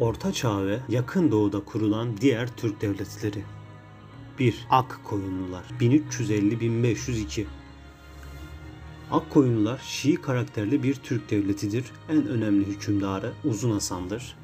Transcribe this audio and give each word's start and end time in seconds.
Orta 0.00 0.32
Çağ 0.32 0.66
ve 0.66 0.78
Yakın 0.88 1.30
Doğu'da 1.30 1.64
kurulan 1.64 2.16
diğer 2.20 2.48
Türk 2.56 2.80
devletleri. 2.80 3.44
1. 4.38 4.66
Akkoyunlular 4.70 5.64
1350-1502 5.80 7.44
Akkoyunlular 9.10 9.78
Şii 9.78 10.16
karakterli 10.16 10.82
bir 10.82 10.94
Türk 10.94 11.30
devletidir. 11.30 11.84
En 12.08 12.26
önemli 12.26 12.66
hükümdarı 12.66 13.32
Uzun 13.44 13.70
Hasan'dır. 13.70 14.36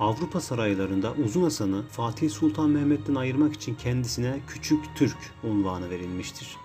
Avrupa 0.00 0.40
saraylarında 0.40 1.14
Uzun 1.24 1.42
Hasan'ı 1.42 1.82
Fatih 1.90 2.30
Sultan 2.30 2.70
Mehmet'ten 2.70 3.14
ayırmak 3.14 3.54
için 3.54 3.74
kendisine 3.74 4.40
Küçük 4.48 4.84
Türk 4.96 5.18
unvanı 5.42 5.90
verilmiştir. 5.90 6.56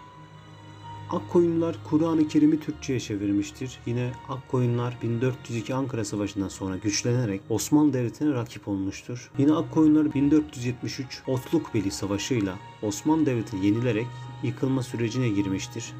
Akkoyunlular 1.11 1.75
Kur'an-ı 1.89 2.27
Kerim'i 2.27 2.59
Türkçe'ye 2.59 2.99
çevirmiştir. 2.99 3.79
Yine 3.85 4.11
Akkoyunlar 4.29 4.97
1402 5.03 5.75
Ankara 5.75 6.05
Savaşı'ndan 6.05 6.47
sonra 6.47 6.77
güçlenerek 6.77 7.41
Osmanlı 7.49 7.93
Devleti'ne 7.93 8.33
rakip 8.33 8.67
olmuştur. 8.67 9.31
Yine 9.37 9.53
Akkoyunlar 9.53 10.13
1473 10.13 11.21
Otlukbeli 11.27 11.91
Savaşı'yla 11.91 12.55
Osmanlı 12.81 13.25
Devleti'ni 13.25 13.65
yenilerek 13.65 14.07
yıkılma 14.43 14.83
sürecine 14.83 15.29
girmiştir. 15.29 15.93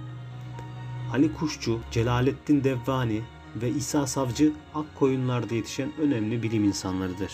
Ali 1.13 1.33
Kuşçu, 1.33 1.79
Celalettin 1.91 2.63
Devvani 2.63 3.21
ve 3.55 3.69
İsa 3.69 4.07
Savcı 4.07 4.53
Akkoyunlar'da 4.75 5.55
yetişen 5.55 5.91
önemli 6.01 6.43
bilim 6.43 6.63
insanlarıdır. 6.63 7.31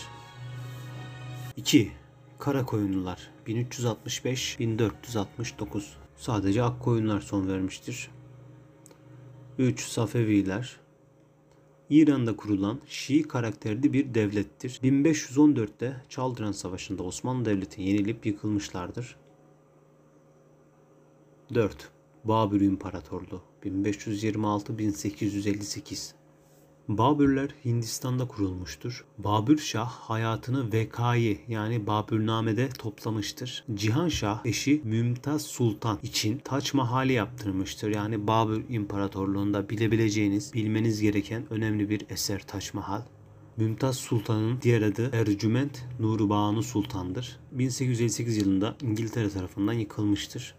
2. 1.56 1.92
Karakoyunlular 2.38 3.30
1365-1469 3.46 6.05
Sadece 6.16 6.62
Akkoyunlar 6.62 7.20
son 7.20 7.48
vermiştir. 7.48 8.10
3. 9.58 9.80
Safeviler 9.80 10.76
İran'da 11.90 12.36
kurulan 12.36 12.80
Şii 12.86 13.22
karakterli 13.22 13.92
bir 13.92 14.14
devlettir. 14.14 14.80
1514'te 14.82 16.02
Çaldıran 16.08 16.52
Savaşı'nda 16.52 17.02
Osmanlı 17.02 17.44
Devleti 17.44 17.82
yenilip 17.82 18.26
yıkılmışlardır. 18.26 19.16
4. 21.54 21.90
Babür 22.24 22.60
İmparatorluğu 22.60 23.42
1526-1858 23.64 26.12
Babürler 26.88 27.50
Hindistan'da 27.64 28.28
kurulmuştur. 28.28 29.04
Babür 29.18 29.58
Şah 29.58 29.88
hayatını 29.88 30.72
Vekayı 30.72 31.38
yani 31.48 31.86
Babürname'de 31.86 32.68
toplamıştır. 32.68 33.64
Cihan 33.74 34.08
Şah 34.08 34.40
eşi 34.44 34.80
Mümtaz 34.84 35.42
Sultan 35.42 35.98
için 36.02 36.38
Taç 36.38 36.74
Mahal'i 36.74 37.12
yaptırmıştır. 37.12 37.94
Yani 37.94 38.26
Babür 38.26 38.64
İmparatorluğu'nda 38.68 39.68
bilebileceğiniz, 39.68 40.54
bilmeniz 40.54 41.00
gereken 41.00 41.44
önemli 41.50 41.90
bir 41.90 42.02
eser 42.10 42.42
Taç 42.46 42.74
Mahal. 42.74 43.02
Mümtaz 43.56 43.96
Sultan'ın 43.96 44.58
diğer 44.62 44.82
adı 44.82 45.10
Ercüment 45.12 45.84
Nuri 46.00 46.28
Banu 46.28 46.62
Sultan'dır. 46.62 47.38
1858 47.52 48.36
yılında 48.36 48.76
İngiltere 48.82 49.30
tarafından 49.30 49.72
yıkılmıştır. 49.72 50.54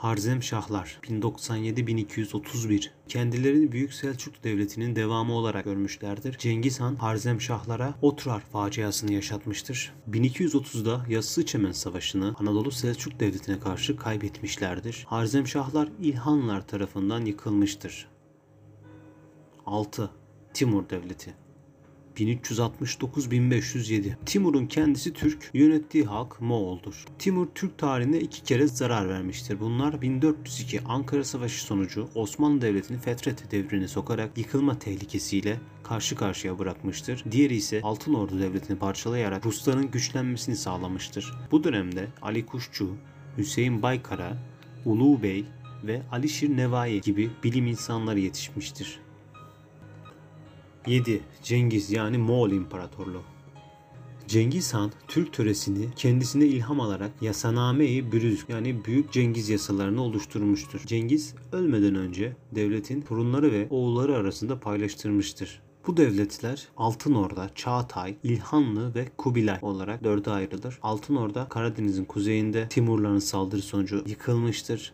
Harzem 0.00 0.42
Şahlar 0.42 0.98
1097-1231 1.02 2.90
kendilerini 3.08 3.72
Büyük 3.72 3.94
Selçuk 3.94 4.44
Devleti'nin 4.44 4.96
devamı 4.96 5.32
olarak 5.32 5.64
görmüşlerdir. 5.64 6.38
Cengiz 6.38 6.80
Han 6.80 6.96
Harzem 6.96 7.40
Şahlara 7.40 7.94
Otrar 8.02 8.40
faciasını 8.40 9.12
yaşatmıştır. 9.12 9.92
1230'da 10.10 11.06
Yassıçemen 11.08 11.72
Savaşı'nı 11.72 12.34
Anadolu 12.38 12.70
Selçuk 12.70 13.20
Devleti'ne 13.20 13.60
karşı 13.60 13.96
kaybetmişlerdir. 13.96 15.04
Harzem 15.08 15.46
Şahlar 15.46 15.88
İlhanlar 16.00 16.66
tarafından 16.66 17.24
yıkılmıştır. 17.24 18.08
6. 19.66 20.10
Timur 20.54 20.90
Devleti 20.90 21.34
1369-1507. 22.20 24.12
Timur'un 24.26 24.66
kendisi 24.66 25.12
Türk, 25.12 25.50
yönettiği 25.54 26.04
halk 26.04 26.40
Moğol'dur. 26.40 27.04
Timur 27.18 27.46
Türk 27.54 27.78
tarihine 27.78 28.20
iki 28.20 28.42
kere 28.42 28.66
zarar 28.66 29.08
vermiştir. 29.08 29.60
Bunlar 29.60 30.02
1402 30.02 30.80
Ankara 30.80 31.24
Savaşı 31.24 31.64
sonucu 31.64 32.08
Osmanlı 32.14 32.60
Devleti'ni 32.60 32.98
Fetret 32.98 33.52
devrine 33.52 33.88
sokarak 33.88 34.38
yıkılma 34.38 34.78
tehlikesiyle 34.78 35.60
karşı 35.82 36.16
karşıya 36.16 36.58
bırakmıştır. 36.58 37.24
Diğeri 37.30 37.54
ise 37.54 37.80
Altın 37.82 38.14
Ordu 38.14 38.40
Devleti'ni 38.40 38.78
parçalayarak 38.78 39.46
Rusların 39.46 39.90
güçlenmesini 39.90 40.56
sağlamıştır. 40.56 41.32
Bu 41.50 41.64
dönemde 41.64 42.06
Ali 42.22 42.46
Kuşçu, 42.46 42.96
Hüseyin 43.38 43.82
Baykara, 43.82 44.36
Ulu 44.84 45.22
Bey 45.22 45.44
ve 45.84 46.02
Alişir 46.12 46.56
Nevai 46.56 47.00
gibi 47.00 47.30
bilim 47.44 47.66
insanları 47.66 48.20
yetişmiştir. 48.20 49.00
7. 50.86 51.20
Cengiz 51.42 51.90
yani 51.90 52.18
Moğol 52.18 52.50
İmparatorluğu 52.50 53.22
Cengiz 54.26 54.74
Han 54.74 54.92
Türk 55.08 55.32
töresini 55.32 55.88
kendisine 55.96 56.46
ilham 56.46 56.80
alarak 56.80 57.10
Yasaname-i 57.20 58.12
Bürüz 58.12 58.44
yani 58.48 58.84
Büyük 58.84 59.12
Cengiz 59.12 59.48
yasalarını 59.48 60.02
oluşturmuştur. 60.02 60.80
Cengiz 60.86 61.34
ölmeden 61.52 61.94
önce 61.94 62.36
devletin 62.54 63.00
torunları 63.00 63.52
ve 63.52 63.66
oğulları 63.70 64.16
arasında 64.16 64.60
paylaştırmıştır. 64.60 65.62
Bu 65.86 65.96
devletler 65.96 66.68
Altın 66.76 67.14
Orda, 67.14 67.50
Çağatay, 67.54 68.16
İlhanlı 68.22 68.94
ve 68.94 69.08
Kubilay 69.16 69.58
olarak 69.62 70.04
dörde 70.04 70.30
ayrılır. 70.30 70.78
Altın 70.82 71.16
Orda 71.16 71.48
Karadeniz'in 71.48 72.04
kuzeyinde 72.04 72.68
Timurların 72.68 73.18
saldırı 73.18 73.62
sonucu 73.62 74.04
yıkılmıştır. 74.06 74.92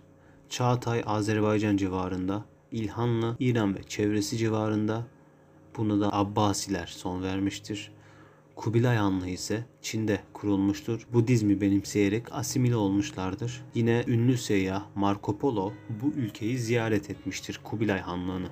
Çağatay 0.49 1.03
Azerbaycan 1.07 1.77
civarında, 1.77 2.45
İlhanlı 2.73 3.37
İran 3.41 3.75
ve 3.75 3.83
çevresi 3.83 4.37
civarında, 4.37 5.07
Buna 5.77 6.01
da 6.01 6.13
Abbasiler 6.13 6.87
son 6.87 7.23
vermiştir. 7.23 7.93
Kubilay 8.57 8.97
Hanlığı 8.97 9.29
ise 9.29 9.65
Çin'de 9.83 10.21
kurulmuştur. 10.33 11.07
Budizmi 11.13 11.61
benimseyerek 11.61 12.33
asimile 12.33 12.77
olmuşlardır. 12.77 13.65
Yine 13.75 14.05
ünlü 14.07 14.39
seyyah 14.39 14.85
Marco 14.95 15.39
Polo 15.39 15.73
bu 16.03 16.07
ülkeyi 16.07 16.59
ziyaret 16.59 17.11
etmiştir 17.11 17.61
Kubilay 17.65 18.01
Hanlığı'nı. 18.01 18.49